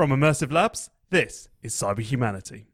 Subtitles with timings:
[0.00, 2.64] From Immersive Labs, this is Cyber Humanity.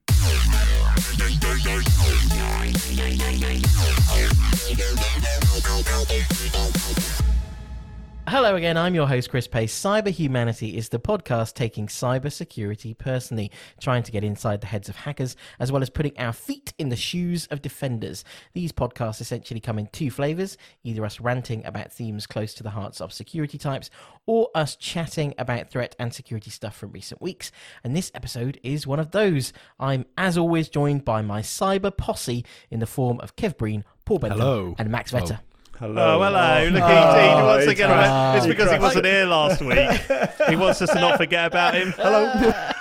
[8.29, 9.73] Hello again, I'm your host, Chris Pace.
[9.73, 14.97] Cyber Humanity is the podcast taking cybersecurity personally, trying to get inside the heads of
[14.97, 18.25] hackers, as well as putting our feet in the shoes of defenders.
[18.53, 22.71] These podcasts essentially come in two flavors either us ranting about themes close to the
[22.71, 23.91] hearts of security types,
[24.27, 27.53] or us chatting about threat and security stuff from recent weeks.
[27.85, 29.53] And this episode is one of those.
[29.79, 34.19] I'm, as always, joined by my cyber posse in the form of Kev Breen, Paul
[34.19, 34.75] Bentham, Hello.
[34.81, 35.39] and Max Vetter.
[35.41, 36.21] Oh, hello.
[36.21, 36.69] Oh, oh.
[36.71, 37.89] Look Oh, at Dean once he again.
[37.89, 38.37] crashed.
[38.37, 40.49] it's He because he wasn't here last week.
[40.49, 41.93] he wants us to not forget about him.
[41.97, 42.29] Hello.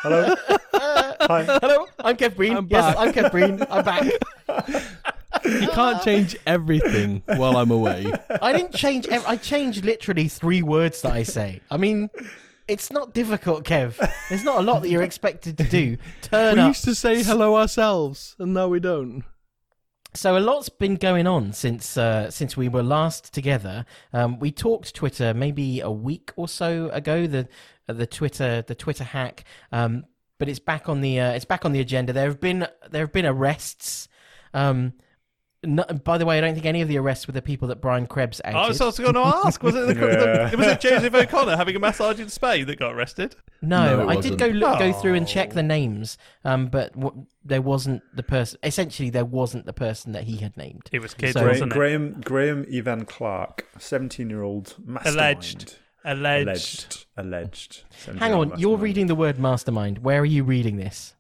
[0.02, 0.36] Hello.
[0.74, 1.44] Hi.
[1.62, 2.56] Hello, I'm Kev Breen.
[2.58, 2.96] I'm yes.
[2.98, 3.62] I'm Kev Breen.
[3.70, 4.04] I'm back.
[5.44, 8.12] You can't change everything while I'm away.
[8.42, 9.08] I didn't change.
[9.08, 11.62] ev- I changed literally three words that I say.
[11.70, 12.10] I mean,
[12.68, 13.96] it's not difficult, Kev.
[14.30, 15.98] There's not a lot that you're expected to do.
[16.22, 16.68] Turn We up.
[16.70, 19.24] used to say hello ourselves, and now we don't.
[20.16, 23.86] So a lot's been going on since uh, since we were last together.
[24.14, 27.28] Um, we talked Twitter maybe a week or so ago.
[27.28, 27.50] The
[27.88, 29.44] the Twitter the Twitter hack,
[29.74, 30.06] um,
[30.40, 32.14] but it's back on the uh, it's back on the agenda.
[32.14, 34.08] There have been there have been arrests.
[34.54, 34.94] Um,
[35.66, 37.82] no, by the way, I don't think any of the arrests were the people that
[37.82, 38.58] Brian Krebs outed.
[38.58, 40.50] I was also going to ask, was it, the, Yeah.
[40.50, 43.36] the, was it Joseph O'Connor having a massage in Spain that got arrested?
[43.62, 44.60] No, No, it I did go wasn't.
[44.60, 45.56] look, go through and check Oh.
[45.56, 48.60] the names, um, but w- there wasn't the person.
[48.64, 50.90] Essentially, there wasn't the person that he had named.
[50.92, 51.76] It was kids, So- Graham, wasn't it?
[51.76, 55.18] Graham, Graham Ivan Clark, 17 year old mastermind.
[55.18, 55.76] Alleged.
[56.08, 57.06] Alleged.
[57.18, 57.84] Alleged.
[58.08, 58.20] Alleged.
[58.20, 60.00] Hang on, you're reading the word mastermind.
[60.00, 61.16] Where are you reading this?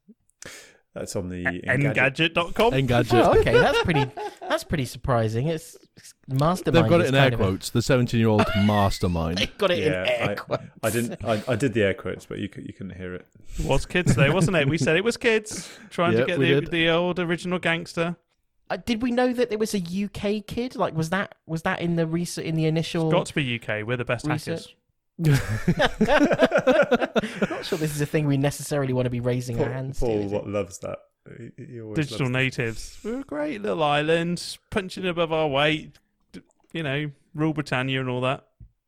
[0.95, 2.33] That's on the Engadget.
[2.33, 2.71] Engadget.com.
[2.71, 3.13] Engadget.
[3.25, 4.05] Oh, okay, that's pretty.
[4.39, 5.47] That's pretty surprising.
[5.47, 6.85] It's, it's mastermind.
[6.85, 7.69] They've got it in air kind of a- quotes.
[7.69, 9.39] The 17 year old mastermind.
[9.39, 10.63] They've got it Yeah, in air I, quotes.
[10.83, 11.25] I didn't.
[11.25, 13.27] I, I did the air quotes, but you you couldn't hear it.
[13.59, 14.69] It was kids though, wasn't it?
[14.69, 16.71] We said it was kids trying to get the, did.
[16.71, 18.15] the old original gangster.
[18.69, 20.75] Uh, did we know that there was a UK kid?
[20.75, 23.11] Like, was that was that in the research in the initial?
[23.11, 23.85] Got to be UK.
[23.85, 24.45] We're the best Research.
[24.59, 24.75] hackers.
[25.19, 25.35] Not
[27.63, 30.19] sure this is a thing we necessarily want to be raising our hands Paul to.
[30.25, 30.35] is it?
[30.35, 30.97] what loves that.
[31.37, 32.97] He, he Digital loves natives.
[33.03, 35.97] We're a great little island, punching above our weight.
[36.73, 38.43] You know, rule Britannia and all that.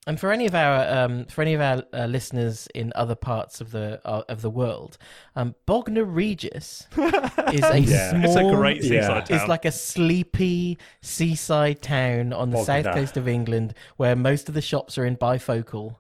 [0.06, 3.60] And for any of our um, for any of our uh, listeners in other parts
[3.60, 4.98] of the uh, of the world,
[5.36, 8.12] um, Bognor Regis is a Yeah.
[8.12, 8.24] small.
[8.24, 9.08] It's a great Yeah.
[9.08, 9.24] town.
[9.30, 14.56] It's like a sleepy seaside town on the south coast of England, where most of
[14.56, 15.96] the shops are in bifocal.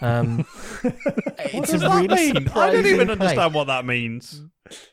[0.00, 0.38] Um,
[0.82, 0.94] what
[1.54, 2.48] it's does a that really mean?
[2.48, 3.18] I don't even place.
[3.20, 4.42] understand what that means.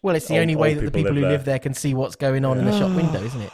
[0.02, 1.74] Well, it's the Old- only way that the people people who live live there can
[1.74, 3.52] see what's going on in the shop window, isn't it?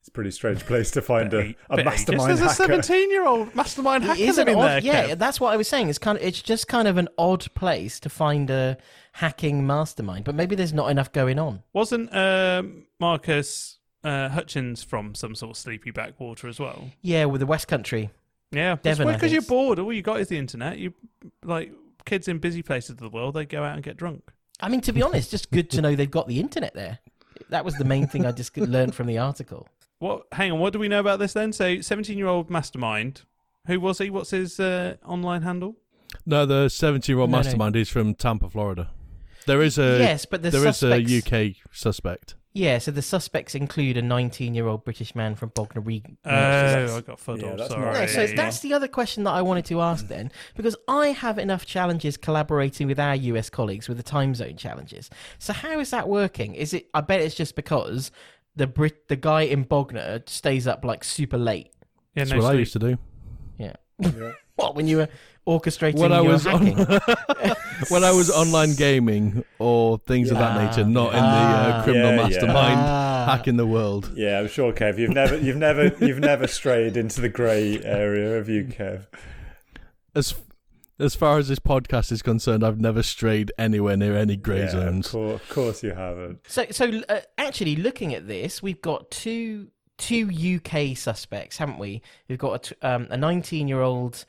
[0.00, 1.84] It's a pretty strange place to find a, a Bit ageist.
[1.84, 2.82] mastermind There's a hacker.
[2.82, 4.76] 17 year old mastermind hacker It is an living there.
[4.76, 5.08] odd, yeah.
[5.08, 5.18] Kev.
[5.18, 5.88] That's what I was saying.
[5.88, 8.76] It's kind of, it's just kind of an odd place to find a
[9.12, 11.62] hacking mastermind, but maybe there's not enough going on.
[11.72, 16.90] Wasn't um, Marcus uh, Hutchins from some sort of sleepy backwater as well?
[17.00, 18.10] Yeah, with the West Country.
[18.54, 19.78] Yeah, Devon, I because you're bored.
[19.78, 20.78] All you got is the internet.
[20.78, 20.92] You
[21.42, 21.72] like
[22.04, 23.34] kids in busy places of the world.
[23.34, 24.30] They go out and get drunk.
[24.60, 26.98] I mean, to be honest, just good to know they've got the internet there.
[27.50, 29.68] That was the main thing I just learned from the article.
[29.98, 30.26] What?
[30.32, 30.58] Hang on.
[30.60, 31.52] What do we know about this then?
[31.52, 33.22] So, 17 year old mastermind.
[33.66, 34.10] Who was he?
[34.10, 35.76] What's his uh, online handle?
[36.26, 37.42] No, the 17 year old No, no.
[37.42, 38.90] mastermind is from Tampa, Florida.
[39.46, 41.32] There is a yes, but the there is suspects.
[41.32, 42.34] a UK suspect.
[42.56, 46.16] Yeah, so the suspects include a 19-year-old British man from Bognor Regis.
[46.24, 47.42] Oh, I got fuddled.
[47.50, 47.92] yeah, that's sorry.
[48.00, 48.36] No, so Yeah.
[48.36, 52.16] that's the other question that I wanted to ask then, because I have enough challenges
[52.16, 55.10] collaborating with our US colleagues with the time zone challenges.
[55.40, 56.54] So how is that working?
[56.54, 56.88] Is it?
[56.94, 58.12] I bet it's just because
[58.54, 61.72] the Brit, the guy in Bognor stays up like super late.
[62.14, 62.98] yeah, That's no what I used to do.
[63.58, 63.74] Yeah.
[63.98, 64.32] Yeah.
[64.56, 65.08] What when you were
[65.46, 67.54] orchestrating When I your was on- hacking?
[67.88, 71.80] When I was online gaming or things of that nature, not in the Ah.
[71.80, 72.22] uh, criminal Yeah, yeah.
[72.22, 73.26] mastermind Ah.
[73.36, 74.12] hacking the world.
[74.14, 74.96] Yeah, I'm sure, Kev.
[74.96, 79.06] You've never, you've never, you've never strayed into the grey area, have you, Kev?
[80.14, 80.34] As
[81.00, 84.70] as far as this podcast is concerned, I've never strayed anywhere near any grey yeah,
[84.70, 85.06] zones.
[85.06, 86.38] Of course, of course you haven't.
[86.46, 89.68] So, so uh, actually, looking at this, we've got two
[89.98, 90.30] two
[90.60, 92.02] UK suspects, haven't we?
[92.28, 94.24] We've got a t- um, a 19 year old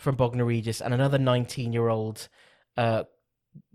[0.00, 2.28] from Bognor Regis and another 19 year old
[2.76, 3.04] uh,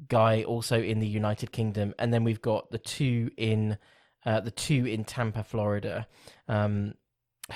[0.08, 3.78] guy also in the United Kingdom, and then we've got the two in
[4.26, 6.08] uh, the two in Tampa, Florida,
[6.48, 6.96] um,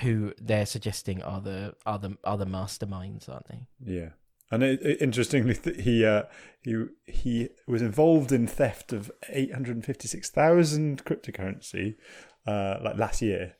[0.02, 3.62] who they're suggesting are the are the are the masterminds, aren't they?
[3.84, 4.10] Yeah,
[4.52, 6.24] and it, it- interestingly, he uh,
[6.62, 11.96] he he was involved in theft of eight hundred fifty six thousand cryptocurrency,
[12.46, 13.56] uh, like last year,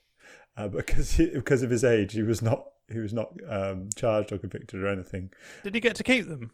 [0.56, 4.32] uh, because he, because of his age, he was not he was not um, charged
[4.32, 5.32] or convicted or anything.
[5.64, 6.52] Did he get to keep them?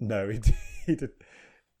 [0.00, 0.54] No, he did,
[0.86, 1.10] he did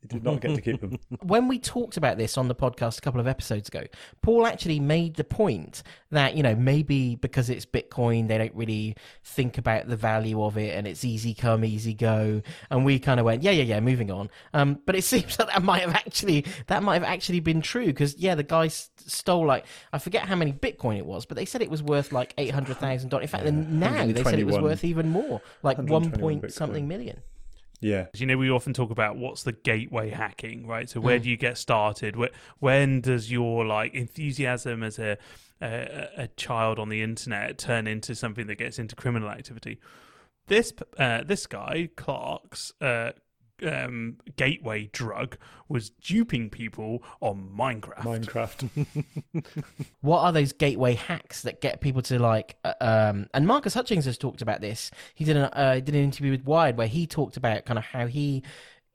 [0.00, 0.98] He did not get to keep them.
[1.22, 3.82] when we talked about this on the podcast a couple of episodes ago,
[4.22, 8.94] Paul actually made the point that, you know, maybe because it's Bitcoin, they don't really
[9.24, 12.42] think about the value of it and it's easy come, easy go.
[12.70, 14.30] And we kind of went, yeah, yeah, yeah, moving on.
[14.54, 17.86] Um, but it seems that that might have actually, that might have actually been true
[17.86, 21.36] because, yeah, the guy s- stole like, I forget how many Bitcoin it was, but
[21.36, 23.20] they said it was worth like $800,000.
[23.20, 26.52] In fact, Yeah, now they said it was worth even more, like 1 121 point
[26.52, 27.20] something million.
[27.80, 28.06] Yeah.
[28.14, 30.88] You know, we often talk about what's the gateway hacking, right?
[30.88, 32.16] So where do you get started?
[32.16, 35.16] Where, when does your like enthusiasm as a,
[35.62, 39.78] a a child on the internet turn into something that gets into criminal activity?
[40.48, 43.12] This uh, this guy Clark's uh,
[43.66, 45.36] um, gateway drug
[45.68, 48.02] was duping people on Minecraft.
[48.24, 48.86] Minecraft.
[50.00, 54.04] what are those gateway hacks that get people to like uh, um and marcus hutchings
[54.04, 57.06] has talked about this he did an uh, did an interview with wired where he
[57.06, 58.42] talked about kind of how he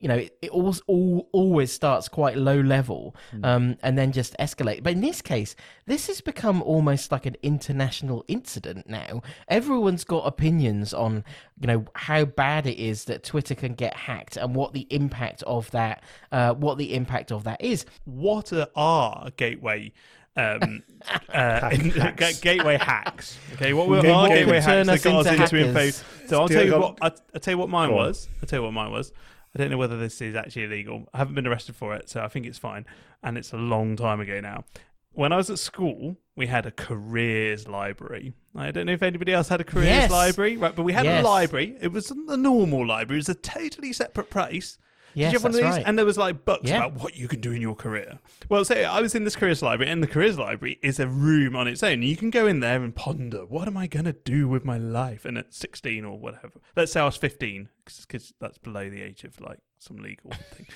[0.04, 4.36] you know it, it always all, always starts quite low level um and then just
[4.38, 5.56] escalate but in this case
[5.86, 11.24] this has become almost like an international incident now everyone's got opinions on
[11.62, 15.42] you know how bad it is that twitter can get hacked and what the impact
[15.44, 16.04] of that
[16.34, 19.90] uh what the impact of that is what are, are gateway
[20.36, 20.82] um,
[21.30, 22.16] uh, hacks.
[22.16, 23.38] ga- gateway hacks?
[23.54, 25.80] Okay, what were Gateway- our gateway hacks that got us us into into info?
[25.80, 26.04] hackers?
[26.28, 26.98] So I'll tell you what.
[27.04, 28.28] I'll, I'll tell you what mine was.
[28.42, 29.14] I'll tell you what mine was.
[29.56, 31.08] I don't know whether this is actually illegal.
[31.14, 32.86] I haven't been arrested for it, so I think it's fine.
[33.22, 34.64] And it's a long time ago now.
[35.12, 38.34] When I was at school, we had a careers library.
[38.56, 40.12] I don't know if anybody else had a careers Yes.
[40.12, 40.76] library, right?
[40.76, 41.24] But we had Yes.
[41.24, 41.78] a library.
[41.80, 43.18] It was a normal library.
[43.20, 44.80] It was a totally separate place.
[45.14, 45.64] Yes Did you have one of these?
[45.64, 45.84] right.
[45.86, 46.78] And there was like books Yeah.
[46.86, 48.20] about what you can do in your career.
[48.50, 51.56] Well, say I was in this careers library, and the careers library is a room
[51.56, 52.02] on its own.
[52.02, 54.78] You can go in there and ponder, what am I going to do with my
[54.78, 55.26] life?
[55.26, 59.24] And at 16 or whatever, let's say I was 15, because that's below the age
[59.24, 60.68] of like some legal thing.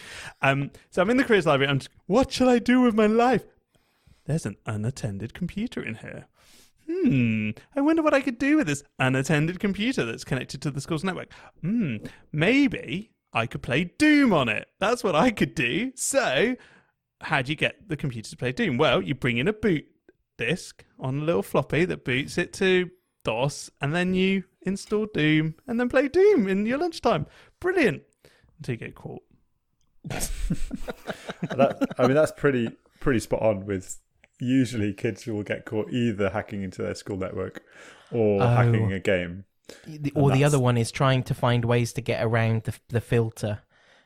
[0.42, 1.70] Um, so I'm in the careers library.
[1.72, 3.44] I'm just, what shall I do with my life?
[4.26, 6.26] There's an unattended computer in here.
[6.90, 10.80] Hmm, I wonder what I could do with this unattended computer that's connected to the
[10.82, 11.34] school's network.
[11.62, 11.98] Hmm,
[12.32, 14.68] maybe I could play Doom on it.
[14.80, 15.92] That's what I could do.
[15.96, 16.56] So,
[17.22, 18.78] how do you get the computer to play Doom?
[18.78, 19.86] Well, you bring in a boot
[20.38, 22.90] disk on a little floppy that boots it to
[23.24, 27.26] DOS, and then you install Doom and then play Doom in your lunchtime.
[27.60, 28.04] Brilliant.
[28.58, 29.22] Until you get caught.
[30.10, 32.70] that, I mean, that's pretty
[33.00, 33.66] pretty spot on.
[33.66, 34.00] With
[34.40, 37.62] usually kids will get caught either hacking into their school network
[38.12, 38.48] or Oh.
[38.48, 39.46] hacking a game.
[39.86, 43.02] The- or the other one is trying to find ways to get around the, the
[43.02, 43.60] filter.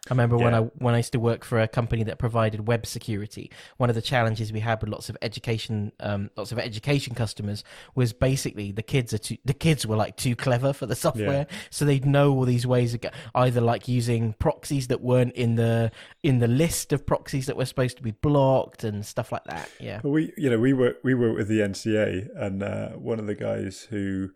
[0.10, 2.88] I remember when I when I used to work for a company that provided web
[2.88, 3.52] security.
[3.78, 7.64] One of the challenges we had with lots of education, um, lots of education customers
[7.94, 11.46] was basically the kids are too, the kids were like too clever for the software,
[11.70, 13.06] so they'd know all these ways of
[13.36, 15.92] either like using proxies that weren't in the
[16.24, 19.70] in the list of proxies that were supposed to be blocked and stuff like that.
[19.80, 20.00] Yeah.
[20.02, 23.28] But we, you know, we were we were with the NCA, and uh, one of
[23.28, 24.32] the guys who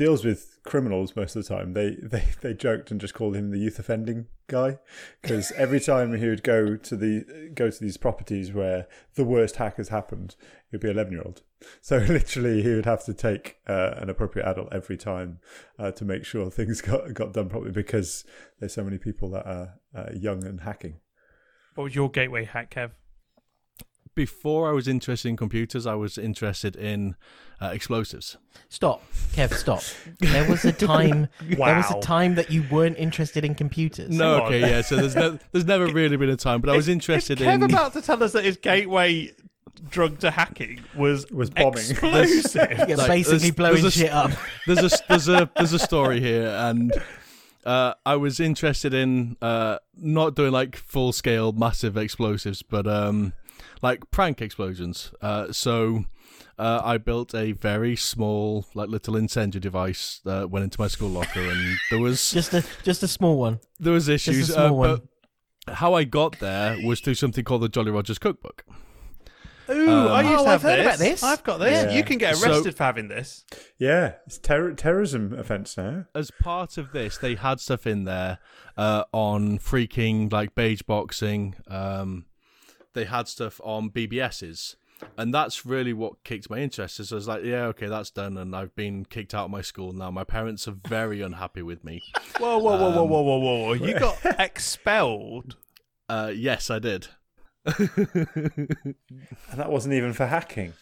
[0.00, 3.50] deals with criminals most of the time, they they they joked and just called him
[3.50, 4.78] the youth offending guy
[5.20, 9.56] because every time he would go to the go to these properties where the worst
[9.56, 10.36] hack has happened,
[10.70, 11.42] he'd be eleven year old.
[11.82, 15.38] So literally, he would have to take uh, an appropriate adult every time
[15.78, 18.24] uh, to make sure things got got done properly because
[18.58, 20.96] there's so many people that are uh, young and hacking.
[21.74, 22.92] What was your gateway hack, Kev?
[24.24, 27.16] Before I was interested in computers, I was interested in
[27.62, 28.36] uh, explosives.
[28.68, 29.54] Stop, Kev.
[29.54, 29.82] Stop.
[30.18, 31.28] There was a time.
[31.56, 31.66] wow.
[31.66, 34.10] There was a time that you weren't interested in computers.
[34.10, 34.46] No, Hang on.
[34.48, 34.82] okay, yeah.
[34.82, 37.54] So there's no, there's never really been a time, but I was interested is Kev
[37.54, 37.62] in.
[37.62, 39.32] about to tell us that his gateway
[39.88, 41.78] drug to hacking was Was bombing.
[41.78, 42.60] explosive.
[42.88, 44.30] Yeah, Like, basically there's- blowing there's a- shit up.
[44.66, 46.92] there's a there's a there's a story here, and
[47.64, 53.32] uh, I was interested in uh, not doing like full scale massive explosives, but um,
[53.82, 55.12] like prank explosions.
[55.20, 56.04] Uh, so
[56.58, 61.08] uh, I built a very small, like little incendiary device that went into my school
[61.08, 63.60] locker, and there was Just a just a small one.
[63.78, 64.48] there was issues.
[64.48, 65.00] Just a small uh, one.
[65.66, 68.64] but how I got there was through something called the Jolly Rogers Cookbook.
[69.70, 70.86] Ooh, Um, I used Oh, to have I've heard this.
[70.86, 71.22] about this.
[71.22, 71.84] I've got this.
[71.84, 71.96] Yeah.
[71.96, 73.44] You can get So- arrested for having this.
[73.78, 76.06] Yeah, it's ter- terrorism offence now.
[76.14, 78.38] as part of this, they had stuff in there
[78.76, 81.54] uh, on freaking like beige boxing.
[81.68, 82.24] Um,
[82.92, 84.76] they had stuff on BBSs,
[85.16, 87.00] and that's really what kicked my interest.
[87.00, 89.62] Is I was like, yeah, okay, that's done, and I've been kicked out of my
[89.62, 90.10] school now.
[90.10, 92.02] My parents are very unhappy with me.
[92.38, 93.72] Whoa, whoa, whoa, Um, whoa, whoa, whoa, whoa, whoa!
[93.74, 95.56] You got expelled.
[96.08, 97.08] Uh, yes, I did.
[97.64, 98.96] And
[99.56, 100.74] that wasn't even for hacking.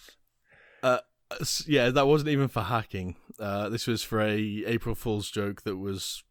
[1.41, 3.17] S- yeah, that wasn't even for hacking.
[3.39, 6.23] Uh, this was for a April Fool's joke that was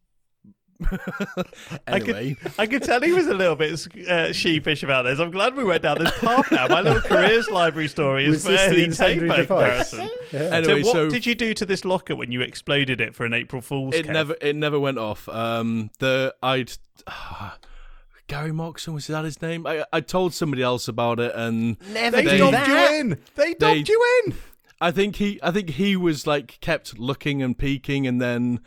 [1.86, 5.18] anyway, I could tell he was a little bit uh, sheepish about this.
[5.18, 6.68] I'm glad we went down this path now.
[6.68, 10.10] My little careers library story is Was the fairly incendiary tame by comparison.
[10.32, 10.40] Yeah.
[10.40, 13.24] anyway, so what so did you do to this locker when you exploded it for
[13.26, 13.94] an April Fool's?
[13.94, 14.12] it Kev?
[14.12, 15.28] never it never went off.
[15.28, 16.72] Um, the I'd
[18.28, 19.66] Gary Moxon was that his name?
[19.66, 22.68] I I told somebody else about it, and Never They, do They- dobbed that.
[22.92, 23.18] you in.
[23.34, 24.34] They They- you in.
[24.80, 28.60] I think he I think he was like kept looking and peeking, and then.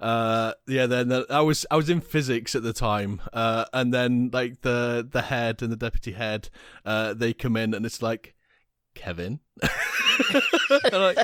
[0.00, 3.92] Uh yeah then uh, I was I was in physics at the time uh and
[3.92, 6.48] then like the the head and the deputy head
[6.86, 8.34] uh they come in and it's like
[8.94, 9.40] Kevin
[10.92, 11.18] like,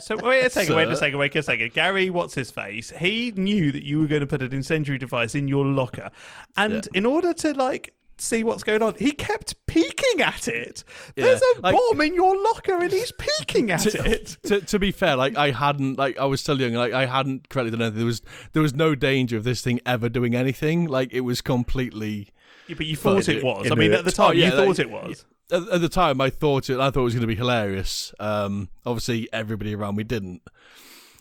[0.00, 1.00] So wait a second, wait a Sir?
[1.00, 1.72] second, wait a second.
[1.72, 2.90] Gary, what's his face?
[2.98, 6.10] He knew that you were going to put an incendiary device in your locker,
[6.56, 10.84] and in order to like see what's going on, he kept peeking at it.
[11.14, 14.36] There's a like- bomb in your locker, and he's peeking at it.
[14.44, 17.48] to, to be fair, like I hadn't, like I was still young, like I hadn't
[17.48, 17.98] correctly done anything.
[17.98, 20.86] There was there was no danger of this thing ever doing anything.
[20.86, 22.28] Like it was completely.
[22.68, 23.70] Yeah, but you thought it was.
[23.70, 25.24] I mean, the- at the time, Oh, yeah, you thought like- it was.
[25.52, 26.80] At, at the time, I thought it.
[26.80, 28.12] I thought it was going to be hilarious.
[28.18, 30.42] Um, obviously, everybody around me didn't.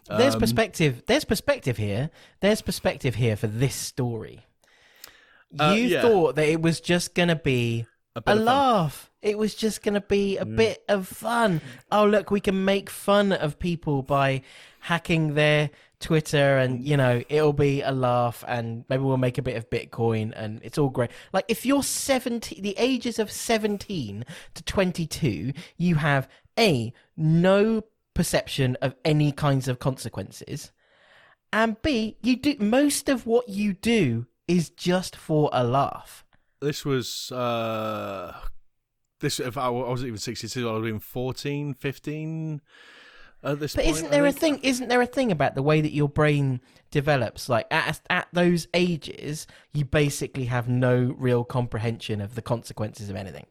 [0.10, 1.04] There's Um, perspective.
[1.06, 2.10] There's perspective here.
[2.40, 4.46] There's perspective here for this story.
[5.56, 6.02] You Uh, yeah.
[6.02, 7.86] thought that it was just gonna be
[8.16, 8.46] A a, bit of fun.
[8.46, 9.12] laugh.
[9.22, 11.62] It was just gonna be a bit of fun.
[11.92, 14.42] Oh look, we can make fun of people by
[14.82, 19.42] hacking their Twitter, and you know it'll be a laugh, and maybe we'll make a
[19.42, 21.10] bit of Bitcoin, and it's all great.
[21.34, 26.28] Like if you're seventeen, the ages of seventeen to twenty-two, you have
[26.60, 27.84] a no
[28.14, 30.72] perception of any kinds of consequences
[31.52, 36.26] and B, you do most of what you do is just for a laugh.
[36.62, 38.36] This was uh,
[39.20, 39.40] this.
[39.40, 42.62] If I, I wasn't even sixty-two, I would have been 14, 15
[43.44, 44.60] At this But point, isn't there a thing?
[44.64, 46.62] Isn't there a thing about the way that your brain
[46.92, 47.50] develops?
[47.50, 53.16] Like at at those ages, you basically have no real comprehension of the consequences of
[53.16, 53.46] anything.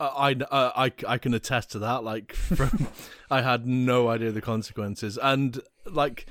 [0.00, 2.02] I, I, I, I can attest to that.
[2.02, 2.88] Like, from,
[3.30, 6.26] I had no idea the consequences, and like,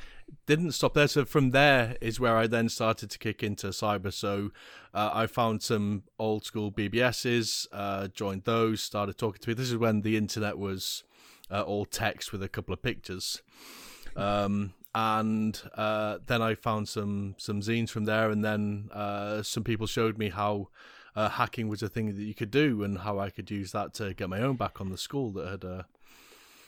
[0.46, 1.08] didn't stop there.
[1.08, 4.12] So from there is where I then started to kick into cyber.
[4.12, 4.52] So
[4.94, 9.54] uh, I found some old school BBSs, uh, joined those, started talking to me.
[9.54, 11.04] This is when the internet was
[11.52, 13.42] uh, all text with a couple of pictures.
[14.16, 19.64] Um, and uh, then I found some some zines from there, and then uh, some
[19.64, 20.70] people showed me how
[21.16, 23.96] uh, hacking was a thing that you could do, and how I could use that
[23.96, 25.86] to get my own back on the school that had.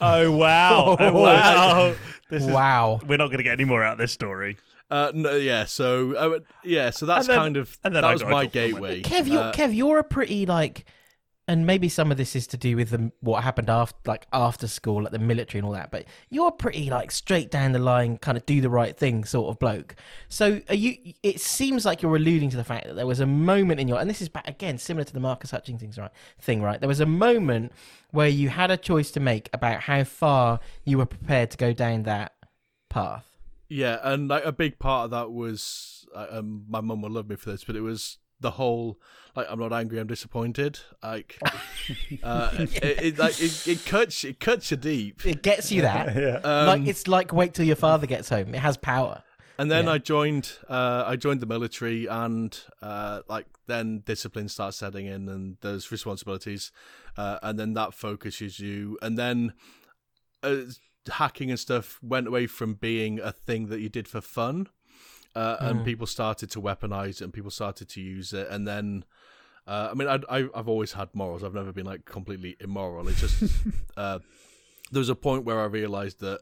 [0.02, 0.98] Oh wow!
[1.00, 1.96] Oh, wow!
[2.30, 3.00] This is, Wow.
[3.08, 4.58] We're not going to get any more out of this story.
[4.92, 8.08] uh, no, yeah, so uh, yeah, so that's And then- kind of and then that
[8.10, 9.02] I was got my call from gateway.
[9.02, 10.86] Kev, you're Uh, Kev, you're a pretty like,
[11.48, 14.68] and maybe some of this is to do with the, what happened after, like after
[14.68, 15.92] school, like the military and all that.
[15.92, 19.50] But you're pretty like straight down the line, kind of do the right thing sort
[19.50, 19.96] of bloke.
[20.28, 20.96] So you?
[21.22, 24.00] It seems like you're alluding to the fact that there was a moment in your,
[24.00, 26.12] and this is back again similar to the Marcus Hutchings things, right?
[26.40, 26.80] Thing, right?
[26.80, 27.72] There was a moment
[28.12, 31.74] where you had a choice to make about how far you were prepared to go
[31.74, 32.34] down that
[32.90, 33.26] path.
[33.70, 37.30] Yeah, and like a big part of that was uh, um, my mum will love
[37.30, 39.00] me for this, but it was the whole
[39.36, 40.80] like I'm not angry, I'm disappointed.
[41.04, 41.38] Like,
[42.24, 45.26] uh, it, it like it, it cuts it cuts you deep.
[45.26, 46.16] It gets you that.
[46.16, 46.38] yeah.
[46.38, 48.56] Um, like it's like wait till your father gets home.
[48.56, 49.24] It has power.
[49.58, 49.94] and then yeah.
[49.94, 55.28] I joined uh, I joined the military, and uh, like then discipline starts setting in,
[55.28, 56.72] and there's responsibilities,
[57.18, 59.54] uh, and then that focuses you, and then.
[60.44, 60.66] Uh,
[61.08, 64.68] hacking and stuff went away from being a thing that you did for fun
[65.36, 65.86] uh, and Mm.
[65.86, 68.48] people started to weaponize it and people started to use it.
[68.50, 69.04] And then
[69.68, 71.44] uh, i mean I, I, i've always had morals.
[71.44, 73.08] I've never been like completely immoral.
[73.08, 73.44] It's just
[73.98, 74.20] uh,
[74.92, 76.40] there was a point where i realized that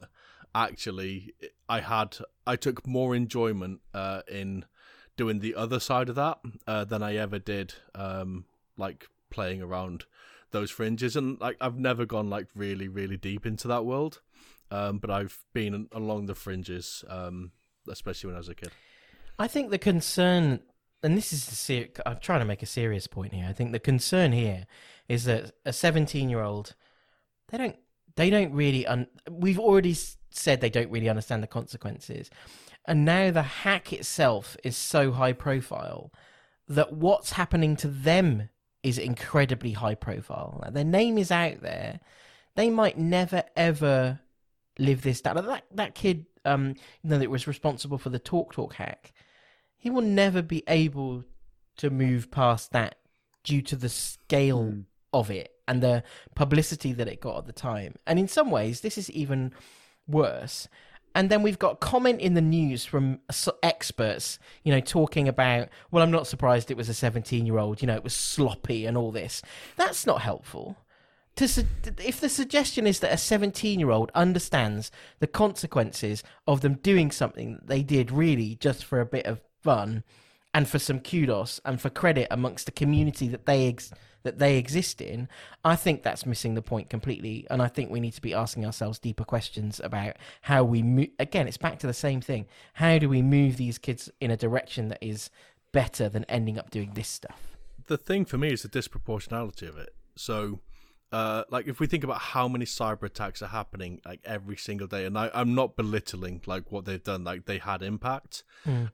[0.54, 1.34] actually
[1.70, 4.66] i had i took more enjoyment uh, in
[5.18, 8.46] doing the other side of that uh, than i ever did um,
[8.78, 10.06] like playing around
[10.52, 11.16] those fringes.
[11.16, 14.22] And like i've never gone like really really deep into that world.
[14.70, 17.52] Um, but i've been along the fringes um,
[17.90, 18.72] especially when i was a kid
[19.40, 20.60] I think the concern,
[21.02, 23.46] and this is the ser- I'm trying to make a serious point here.
[23.48, 24.66] I think the concern here
[25.10, 26.76] is that a 17 year old,
[27.50, 27.76] they don't,
[28.16, 28.86] they don't really.
[28.86, 29.96] Un- we've already
[30.30, 32.30] said they don't really understand the consequences,
[32.86, 36.12] and now the hack itself is so high profile
[36.68, 38.50] that what's happening to them
[38.84, 40.60] is incredibly high profile.
[40.62, 42.00] Like, their name is out there.
[42.56, 44.20] They might never ever
[44.80, 45.36] live this down.
[45.36, 49.14] That that kid, um, you know, that was responsible for the Talk Talk hack.
[49.78, 51.26] He will never be able
[51.78, 52.96] to move past that
[53.44, 54.76] due to the scale
[55.12, 56.04] of it and the
[56.36, 57.96] publicity that it got at the time.
[58.08, 59.54] And in some ways, this is even
[60.08, 60.68] worse.
[61.16, 63.20] and then we've got comment in the news from
[63.62, 67.82] experts, you know, talking about, well, I'm not surprised it was a 17 year old,
[67.82, 69.42] you know, it was sloppy and all this.
[69.76, 70.76] That's not helpful.
[71.36, 71.68] To su-
[72.04, 77.12] if the suggestion is that a 17 year old understands the consequences of them doing
[77.12, 80.04] something that they did really just for a bit of fun
[80.54, 84.58] and for some kudos and for credit amongst the community that they ex- that they
[84.58, 85.28] exist in,
[85.66, 87.46] I think that's missing the point completely.
[87.50, 91.10] And I think we need to be asking ourselves deeper questions about how we move.
[91.20, 92.46] Again, it's back to the same thing.
[92.76, 95.30] How do we move these kids in a direction that is
[95.74, 97.54] better than ending up doing this stuff?
[97.88, 99.94] the thing for me is the disproportionality of it.
[100.16, 100.60] So,
[101.14, 104.88] uh, like if we think about how many cyber attacks are happening like every single
[104.88, 108.44] day, and I, I'm not belittling like what they've done, like they had impact,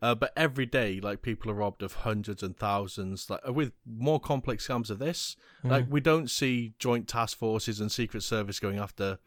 [0.02, 3.30] uh, but every day like people are robbed of hundreds and thousands.
[3.30, 7.92] Like with more complex scams of this, like we don't see joint task forces and
[7.92, 9.18] secret service going after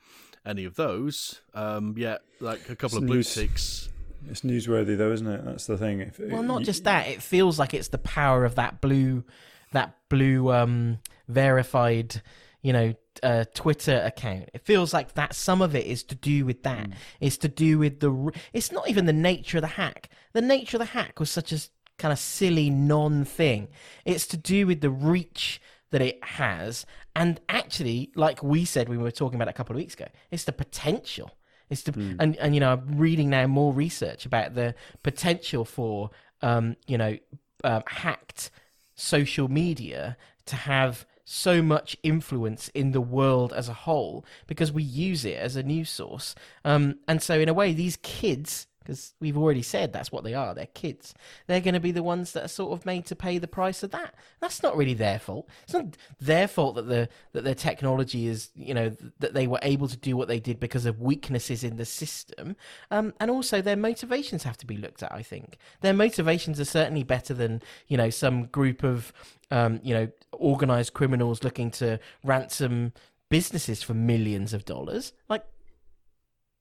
[0.45, 1.41] any of those.
[1.55, 3.35] Um, yet like a couple It's of blue news.
[3.35, 3.89] ticks.
[4.31, 5.45] It's newsworthy, though, isn't it?
[5.45, 5.99] That's the thing.
[6.01, 7.09] If, Well, not you- just that.
[7.09, 9.25] It feels like it's the power of that blue,
[9.73, 12.23] that blue um, verified,
[12.63, 14.49] you know, uh, Twitter account.
[14.55, 15.35] It feels like that.
[15.35, 16.89] Some of it is to do with that.
[17.21, 18.33] It's to do with the.
[18.53, 20.09] It's not even the nature of the hack.
[20.33, 21.61] The nature of the hack was such a
[21.99, 23.69] kind of silly non-thing.
[24.05, 28.99] It's to do with the reach that it has, and actually, like we said when
[28.99, 31.31] we were talking about it a couple of weeks ago, it's the potential.
[31.69, 36.11] It's the and and you know I'm reading now more research about the potential for
[36.43, 37.19] um you know
[37.65, 38.51] um, hacked
[38.95, 40.17] social media
[40.47, 45.37] to have so much influence in the world as a whole because we use it
[45.37, 46.35] as a news source.
[46.65, 50.35] Um, and so, in a way, these kids, because we've already said that's what they
[50.35, 51.15] are, they're kids,
[51.47, 53.83] they're going to be the ones that are sort of made to pay the price
[53.83, 54.15] of that.
[54.41, 55.49] That's not really their fault.
[55.65, 59.61] It's not their fault that the that their technology is, you know, that they were
[59.63, 62.57] able to do what they did because of weaknesses in the system.
[62.91, 65.13] Um, and also, their motivations have to be looked at.
[65.13, 69.13] I think their motivations are certainly better than you know some group of
[69.51, 72.93] um, you know organized criminals looking to ransom
[73.33, 75.15] businesses for millions of dollars.
[75.29, 75.45] Like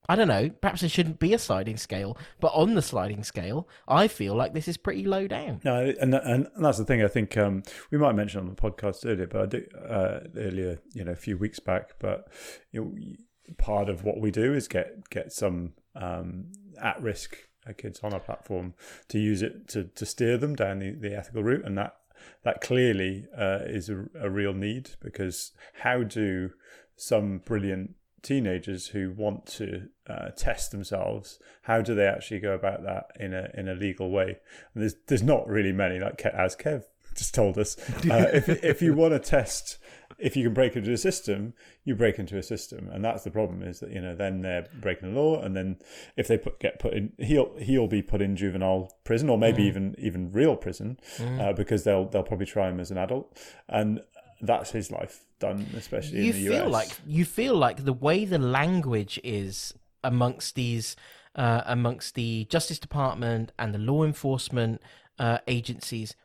[0.10, 3.68] I don't know, perhaps there shouldn't be a sliding scale, but on the sliding scale,
[3.88, 5.62] I feel like this is pretty low down.
[5.64, 7.04] No, and and that's the thing.
[7.04, 10.80] I think um, we might mention on the podcast earlier, but I do uh, earlier,
[10.94, 11.92] you know, a few weeks back.
[12.00, 12.28] But
[12.72, 17.38] you know, part of what we do is get get some um, at risk
[17.78, 18.74] kids on our platform
[19.08, 21.96] to use it to, to steer them down the, the ethical route, and that
[22.44, 26.52] that clearly uh, is a, a real need because how do
[26.96, 32.84] some brilliant teenagers who want to uh, test themselves how do they actually go about
[32.84, 34.38] that in a in a legal way?
[34.74, 36.84] And there's there's not really many like Ke- as Kev
[37.16, 37.78] just told us
[38.10, 39.78] uh, if if you want to test
[40.18, 41.54] if you can break into a system
[41.84, 42.90] you break into a system.
[42.92, 45.78] And that's the problem is that you know then they're breaking the law and then
[46.16, 49.64] if they put, get put in he'll he'll be put in juvenile prison or maybe
[49.64, 51.00] even even real prison
[51.40, 53.38] uh, because they'll they'll probably try him as an adult.
[53.68, 54.02] And
[54.42, 57.94] that's his life done especially you in the feel US like you feel like the
[57.94, 59.74] way the language is
[60.04, 60.96] amongst these
[61.36, 64.82] uh, amongst the Justice Department and the law enforcement
[65.18, 66.16] uh, agencies,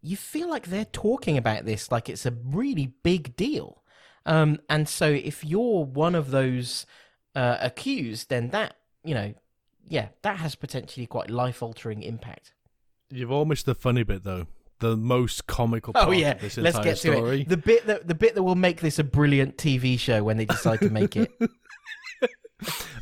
[0.00, 3.82] you feel like they're talking about this like it's a really big deal.
[4.24, 6.86] Um, and so if you're one of those
[7.34, 9.34] uh, accused, then that you know,
[9.88, 12.52] yeah, that has potentially quite life altering impact.
[13.10, 14.46] You've all missed the funny bit though.
[14.78, 17.40] The most comical part Oh yeah, of this let's entire get to story.
[17.42, 17.48] it.
[17.48, 20.44] The bit that the bit that will make this a brilliant TV show when they
[20.44, 21.30] decide to make it.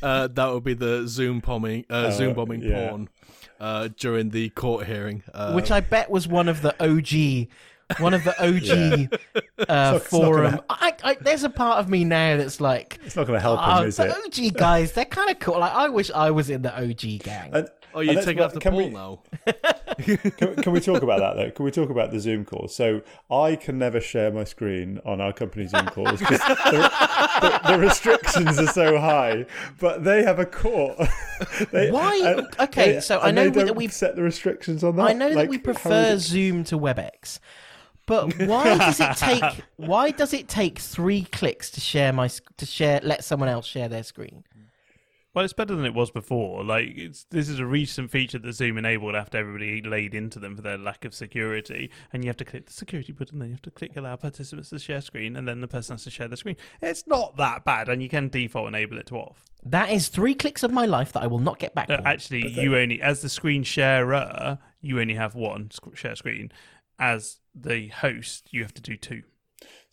[0.03, 2.89] Uh, that would be the Zoom bombing, uh, Uh, Zoom bombing yeah.
[2.91, 3.09] porn
[3.61, 5.23] uh, during the court hearing.
[5.33, 7.49] Uh, which I bet was one of the OG,
[8.01, 10.45] one of the OG uh, It's not- forum.
[10.51, 13.41] gonna- I, I, there's a part of me now that's like, it's not going to
[13.41, 15.61] help oh, him is the it OG guys, they're kind of cool.
[15.61, 17.51] Like, I wish I was in the OG gang.
[17.55, 19.23] and, oh, you're taking off the can poll we- now.
[19.95, 21.51] can, can we talk about that though?
[21.51, 22.75] Can we talk about the Zoom calls?
[22.75, 26.91] So I can never share my screen on our company Zoom calls because the,
[27.41, 29.47] the, the restrictions are so high.
[29.81, 30.99] But they have a court.
[31.73, 32.17] they, Why?
[32.25, 35.03] and- Okay, they- so I know that we've- set the restrictions on that.
[35.05, 37.39] I know that we prefer Zoom to WebEx,
[38.07, 39.45] but why does it take?
[39.77, 42.29] Why does it take three clicks to share my
[42.59, 43.01] to share?
[43.03, 44.45] Let someone else share their screen.
[45.35, 46.65] Well, it's better than it was before.
[46.65, 50.55] Like, it's this is a recent feature that Zoom enabled after everybody laid into them
[50.55, 51.91] for their lack of security.
[52.13, 54.71] And you have to click the security button, then you have to click allow participants
[54.71, 56.57] to share screen, and then the person has to share the screen.
[56.81, 59.45] It's not that bad, and you can default enable it to off.
[59.65, 61.89] That is three clicks of my life that I will not get back.
[61.89, 61.99] Paul.
[62.05, 66.53] actually, you only as the screen sharer, you only have one sc- share screen.
[66.97, 69.25] As the host, you have to do two.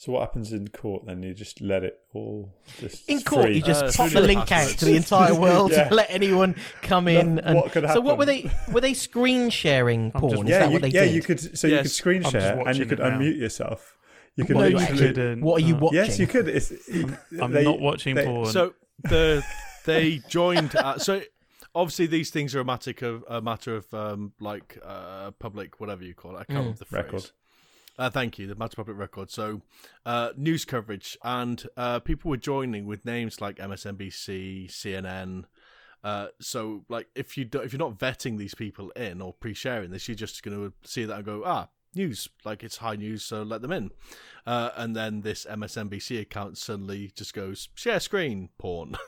[0.02, 1.22] So what happens in court then?
[1.22, 3.58] You just let it all just In court, free?
[3.58, 5.90] you just Uh, pop the the link out to the entire world Yeah.
[5.92, 7.36] let anyone come in.
[7.36, 8.50] No, and what could so, what were they?
[8.72, 10.32] Were they screen sharing porn?
[10.32, 11.14] just- Is yeah, that you, what they yeah, did?
[11.14, 11.56] you could.
[11.56, 13.12] So you could screen share and you could it now.
[13.12, 13.96] unmute yourself.
[14.36, 15.42] You could No, you couldn't.
[15.42, 15.98] What are you Uh, watching?
[16.00, 16.48] Yes, you could.
[16.48, 16.72] It's,
[17.40, 18.48] I'm they- not watching they- porn.
[18.48, 19.46] So the
[19.86, 20.76] they joined.
[20.76, 21.22] Uh, so
[21.76, 26.04] obviously these things are a matter of a matter of um, like uh, public whatever
[26.04, 26.40] you call it.
[26.40, 27.04] I can't remember the phrase.
[27.04, 27.30] Record.
[27.98, 28.48] Uh, thank you.
[28.48, 29.30] The matter public record.
[29.30, 29.62] So
[30.06, 35.46] uh, news coverage and uh, people were joining with names like MSNBC, CNN.
[36.04, 39.92] Uh, so like if you do, if you're not vetting these people in or pre-sharing
[39.92, 43.24] this, you're just going to see that and go ah news like it's high news,
[43.24, 43.92] so let them in.
[44.46, 48.96] Uh, and then this MSNBC account suddenly just goes share screen porn.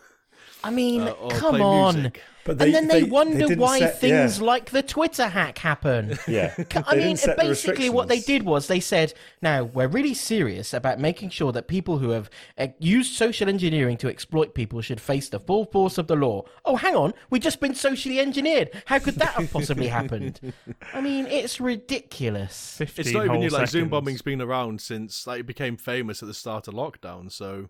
[0.64, 1.94] I mean, uh, or come play on.
[1.96, 2.22] music.
[2.46, 6.18] But and then they, wonder didn't why set- things yeah, like the Twitter hack happen.
[6.28, 10.14] Yeah, I mean, didn't the basically, what they did was they said, "Now we're really
[10.14, 14.82] serious about making sure that people who have uh, used social engineering to exploit people
[14.82, 18.20] should face the full force of the law." Oh, hang on, we've just been socially
[18.20, 18.72] engineered.
[18.86, 20.40] How could that have possibly happened?
[20.94, 22.82] I mean, it's ridiculous.
[22.82, 23.50] It's not even whole new.
[23.50, 27.32] Like Zoom bombing's been around since like it became famous at the start of lockdown.
[27.32, 27.70] So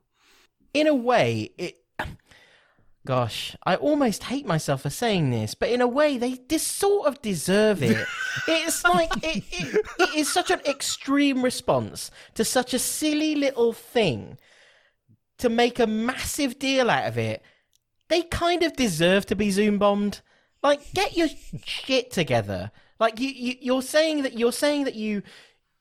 [0.73, 1.79] in a way, it.
[3.05, 7.07] Gosh, I almost hate myself for saying this, but in a way, they just sort
[7.07, 7.97] of deserve it.
[8.47, 13.73] it's like it, it, it is such an extreme response to such a silly little
[13.73, 14.37] thing
[15.37, 17.43] to make a massive deal out of it.
[18.07, 20.21] They kind of deserve to be zoom bombed.
[20.61, 21.27] Like, get your
[21.65, 22.71] shit together.
[23.01, 25.23] Like you, you, you're saying that you're saying that you,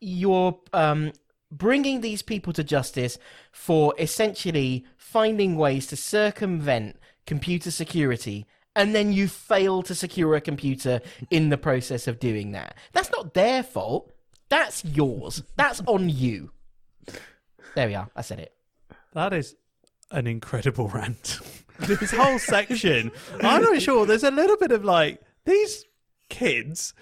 [0.00, 1.12] you're um,
[1.52, 3.16] bringing these people to justice
[3.52, 10.40] for essentially finding ways to circumvent computer security and then you fail to secure a
[10.40, 12.76] computer in the process of doing that.
[12.92, 14.10] That's not their fault.
[14.48, 15.42] That's yours.
[15.56, 16.50] That's on you.
[17.74, 18.10] There we are.
[18.14, 18.54] I said it.
[19.14, 19.56] That is
[20.10, 21.38] an incredible rant.
[21.80, 23.10] this whole section,
[23.42, 24.06] I'm not sure.
[24.06, 25.84] There's a little bit of like these
[26.28, 26.94] kids.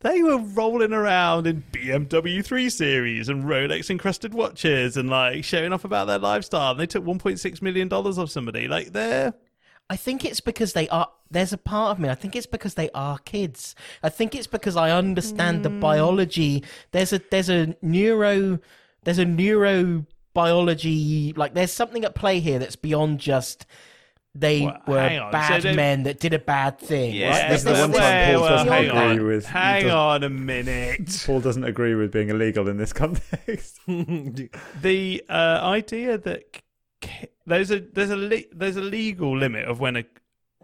[0.00, 5.72] They were rolling around in BMW 3 Series and Rolex encrusted watches and like showing
[5.72, 6.72] off about their lifestyle.
[6.72, 8.68] And they took 1.6 million dollars off somebody.
[8.68, 9.32] Like they're
[9.90, 11.08] I think it's because they are.
[11.30, 12.08] There's a part of me.
[12.08, 13.74] I think it's because they are kids.
[14.02, 16.64] I think it's because I understand the biology.
[16.92, 18.58] There's a there's a neuro
[19.04, 23.66] there's a neurobiology like there's something at play here that's beyond just
[24.36, 27.14] they Well, were bad So they- men that did a bad thing.
[27.14, 27.48] Yeah, right?
[27.50, 29.26] This is the one time Paul well, doesn't hang agree on.
[29.28, 31.22] with- Hang on a minute.
[31.24, 33.78] Paul doesn't agree with being illegal in this context.
[33.86, 36.60] the uh, idea that c-
[37.46, 40.04] there's a there's a le- there's a legal limit of when a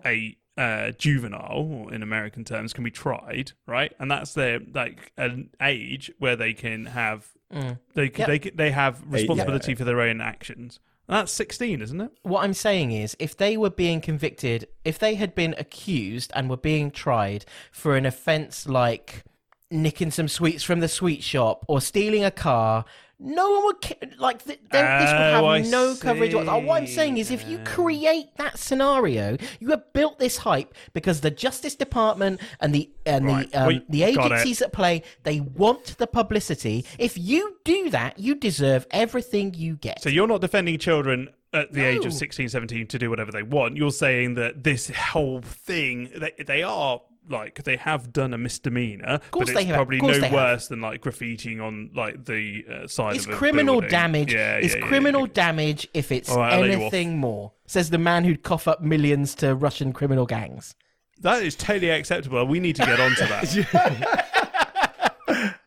[0.04, 3.92] a uh, juvenile in American terms can be tried, right?
[3.98, 7.80] And that's their like an age where they can have Mm.
[7.94, 8.26] they Yep.
[8.28, 9.78] they they have responsibility yeah.
[9.78, 10.78] for their own actions.
[11.08, 12.12] And that's 16, isn't it?
[12.22, 16.48] What I'm saying is, if they were being convicted, if they had been accused and
[16.48, 19.24] were being tried for an offence like
[19.72, 22.84] nicking some sweets from the sweet shop or stealing a car,
[23.20, 26.34] no one would ca- like th- there- this would have Oh, I no coverage.
[26.34, 26.66] whatsoever.
[26.66, 31.20] What I'm saying is, if you create that scenario, you have built this hype because
[31.20, 35.40] the Justice Department and the and Right, the um, we the agencies at play they
[35.40, 36.84] want the publicity.
[36.98, 40.02] If you do that, you deserve everything you get.
[40.02, 43.42] So you're not defending children at the age of 16, 17 to do whatever they
[43.42, 43.76] want.
[43.76, 49.20] You're saying that this whole thing, they, they are like they have done a misdemeanor,
[49.30, 49.76] course but they it's have.
[49.76, 50.34] probably Of course no they have.
[50.34, 53.90] worse than like graffitiing on like the uh, side It's of a criminal building.
[53.90, 54.34] damage.
[54.34, 55.32] Yeah, it's yeah, yeah, criminal yeah.
[55.32, 56.92] damage if it's All right, I'll let you off.
[56.94, 57.52] anything more.
[57.66, 60.74] Says the man who'd cough up millions to Russian criminal gangs.
[61.20, 62.44] That is totally acceptable.
[62.46, 64.26] We need to get onto that.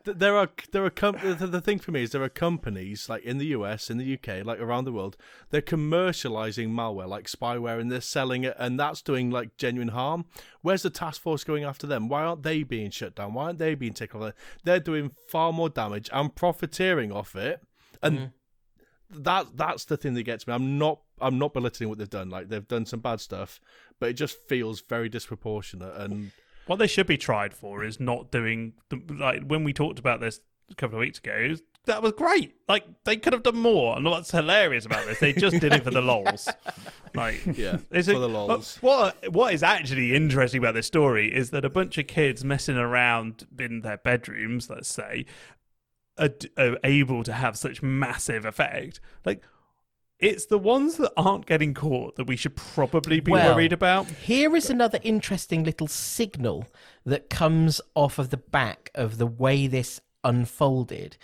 [0.04, 3.08] Th- there are there are com- the, the thing for me is there are companies
[3.08, 5.16] like in the US, in the UK, like around the world,
[5.50, 10.26] they're commercializing malware like spyware and they're selling it and that's doing like genuine harm.
[10.62, 12.08] Where's the task force going after them?
[12.08, 13.34] Why aren't they being shut down?
[13.34, 14.32] Why aren't they being taken off?
[14.62, 17.62] They're doing far more damage and profiteering off it.
[18.02, 19.22] And mm-hmm.
[19.22, 20.52] that that's the thing that gets me.
[20.52, 22.28] I'm not I'm not belittling what they've done.
[22.28, 23.60] Like they've done some bad stuff,
[23.98, 26.32] but it just feels very disproportionate and
[26.66, 30.20] what they should be tried for is not doing the, like when we talked about
[30.20, 31.54] this a couple of weeks ago.
[31.86, 32.54] That was great.
[32.66, 33.94] Like they could have done more.
[33.96, 36.48] And what's hilarious about this, they just did it for the lols.
[37.16, 38.76] Like yeah, Is for it- the lols.
[38.80, 42.76] What what is actually interesting about this story is that a bunch of kids messing
[42.76, 45.24] around in their bedrooms, let's say,
[46.18, 48.98] are, are able to have such massive effect.
[49.24, 49.44] Like
[50.18, 54.06] it's the ones that aren't getting caught that we should probably be Well, worried about.
[54.06, 56.66] Here is another interesting little signal
[57.04, 61.16] that comes off of the back of the way this unfolded.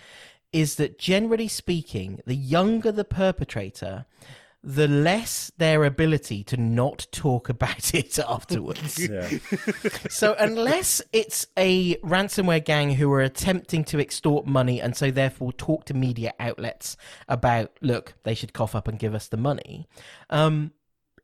[0.53, 4.05] is that generally speaking, the younger the perpetrator,
[4.63, 8.99] the less their ability to not talk about it afterwards.
[9.11, 9.29] Yeah.
[10.11, 15.53] so unless it's a ransomware gang who are attempting to extort money and so therefore
[15.53, 16.97] talk to media outlets
[17.29, 19.89] about look they should cough up and give us the money
[20.29, 20.73] um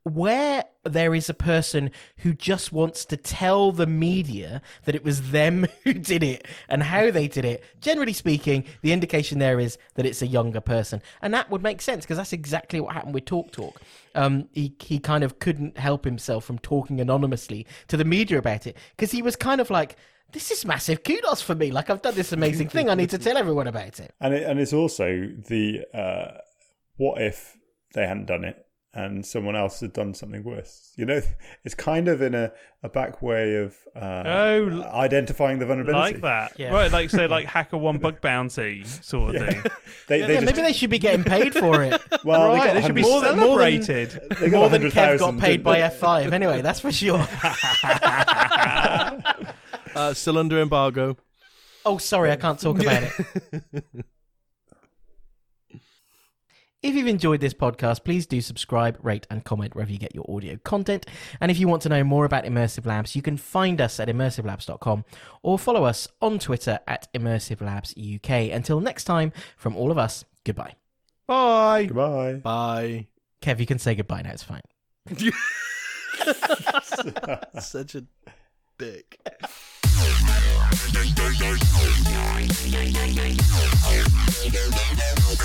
[0.07, 5.33] where there is a person who just wants to tell the media that it was
[5.33, 9.79] them who did it and how they did it, generally speaking, the indication there is
[9.97, 11.03] that it's a younger person.
[11.23, 13.81] And that would make sense because that's exactly what happened with Talk Talk.
[14.15, 18.69] Um, he, he kind of couldn't help himself from talking anonymously to the media about
[18.69, 19.97] it because he was kind of like,
[20.31, 21.73] this is massive kudos for me.
[21.73, 22.89] Like, I've done this amazing thing.
[22.91, 24.15] I need to tell everyone about it.
[24.21, 26.39] And it, and it's also the uh,
[26.97, 27.57] what if
[27.95, 28.66] they hadn't done it
[28.97, 30.93] and someone else had done something worse.
[30.97, 31.21] You know,
[31.65, 32.51] it's kind of in a,
[32.83, 36.15] a back way of uh, Oh, identifying the vulnerability.
[36.15, 36.73] like that, Yeah.
[36.73, 36.91] right?
[36.91, 39.63] Like so, like HackerOne bug bounty sort of thing.
[40.09, 42.01] They, they Yeah, just, maybe they should be getting paid for it.
[42.25, 44.11] well, right, they, they should be more than- celebrated.
[44.41, 45.81] they got More than 100,000, Kev got paid by?
[45.81, 46.33] F5.
[46.33, 47.27] Anyway, that's for sure.
[49.95, 51.17] Uh, still under embargo.
[51.85, 53.85] Oh, sorry, I can't talk about it.
[56.87, 60.25] If you've enjoyed this podcast, please do subscribe, rate, and comment wherever you get your
[60.29, 61.05] audio content.
[61.41, 64.07] And if you want to know more about Immersive Labs, you can find us at
[64.07, 65.05] immersivelabs.com
[65.43, 68.53] or follow us on Twitter at Immersive Labs UK.
[68.53, 70.75] Until next time, from all of us, goodbye.
[71.27, 71.87] Bye.
[71.87, 72.35] Goodbye.
[72.35, 73.09] Bye.
[73.43, 74.63] Kev, you can say goodbye now, it's fine.
[77.61, 78.05] Such a
[78.79, 79.19] dick.
[84.45, 85.26] Thank you.